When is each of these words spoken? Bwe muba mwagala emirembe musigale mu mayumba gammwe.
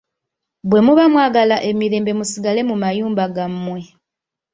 Bwe 0.69 0.79
muba 0.85 1.03
mwagala 1.13 1.55
emirembe 1.69 2.11
musigale 2.19 2.61
mu 2.69 2.75
mayumba 2.83 3.23
gammwe. 3.35 3.81